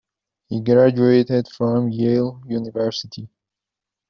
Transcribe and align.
He 0.47 0.61
graduated 0.61 1.47
from 1.47 1.91
Yale 1.91 2.41
University. 2.47 3.29